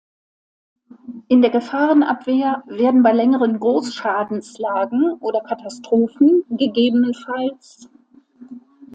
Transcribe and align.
In 1.27 1.43
der 1.43 1.51
Gefahrenabwehr 1.51 2.63
werden 2.65 3.03
bei 3.03 3.13
längeren 3.13 3.59
Großschadenslagen 3.59 5.13
oder 5.21 5.41
Katastrophen 5.41 6.43
ggf. 6.57 7.27